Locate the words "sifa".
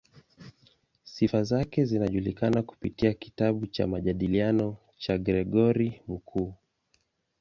1.03-1.43